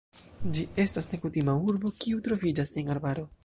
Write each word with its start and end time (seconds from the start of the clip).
Ĝi 0.57 0.63
estas 0.83 1.07
nekutima 1.11 1.55
urbo, 1.73 1.93
kiu 2.05 2.25
troviĝas 2.29 2.77
en 2.83 2.91
arbaro. 2.95 3.29